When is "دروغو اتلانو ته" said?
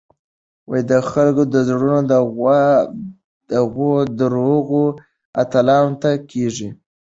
4.19-6.11